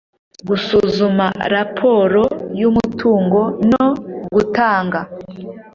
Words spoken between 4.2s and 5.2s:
gutanga